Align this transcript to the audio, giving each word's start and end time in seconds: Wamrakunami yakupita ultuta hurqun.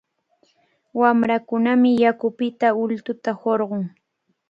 Wamrakunami 0.99 1.89
yakupita 2.03 2.67
ultuta 2.83 3.31
hurqun. 3.41 3.83